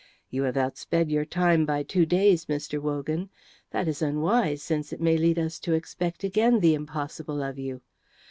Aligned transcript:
"You 0.31 0.41
have 0.49 0.57
outsped 0.57 1.11
your 1.11 1.25
time 1.25 1.63
by 1.63 1.83
two 1.83 2.07
days, 2.07 2.45
Mr. 2.47 2.79
Wogan. 2.79 3.29
That 3.69 3.87
is 3.87 4.01
unwise, 4.01 4.63
since 4.63 4.91
it 4.91 4.99
may 4.99 5.15
lead 5.15 5.37
us 5.37 5.59
to 5.59 5.73
expect 5.73 6.23
again 6.23 6.59
the 6.59 6.73
impossible 6.73 7.43
of 7.43 7.59
you. 7.59 7.81